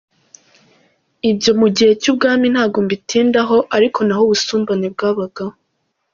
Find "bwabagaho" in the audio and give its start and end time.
4.93-5.53